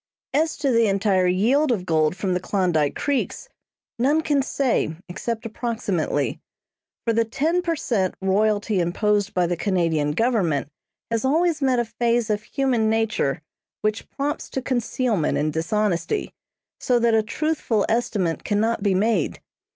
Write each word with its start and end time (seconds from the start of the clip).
As 0.33 0.57
to 0.57 0.71
the 0.71 0.87
entire 0.87 1.27
yield 1.27 1.71
of 1.71 1.85
gold 1.85 2.15
from 2.15 2.33
the 2.33 2.39
Klondyke 2.39 2.95
Creeks, 2.95 3.49
none 3.99 4.21
can 4.21 4.41
say 4.41 4.95
except 5.07 5.45
approximately; 5.45 6.41
for 7.05 7.13
the 7.13 7.23
ten 7.23 7.61
per 7.61 7.75
cent. 7.75 8.15
royalty 8.19 8.79
imposed 8.79 9.35
by 9.35 9.45
the 9.45 9.55
Canadian 9.55 10.13
government 10.13 10.69
has 11.11 11.23
always 11.23 11.61
met 11.61 11.77
a 11.77 11.85
phase 11.85 12.31
of 12.31 12.41
human 12.41 12.89
nature 12.89 13.43
which 13.81 14.09
prompts 14.09 14.49
to 14.49 14.59
concealment 14.63 15.37
and 15.37 15.53
dishonesty, 15.53 16.33
so 16.79 16.97
that 16.97 17.13
a 17.13 17.21
truthful 17.21 17.85
estimate 17.87 18.43
cannot 18.43 18.81
be 18.81 18.95
made. 18.95 19.39